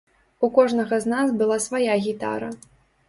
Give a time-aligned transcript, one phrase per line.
[0.47, 2.49] У кожнага з нас была свая гітара.